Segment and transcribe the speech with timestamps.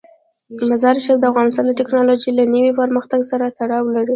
[0.71, 4.09] مزارشریف د افغانستان د تکنالوژۍ له نوي پرمختګ سره تړاو لري.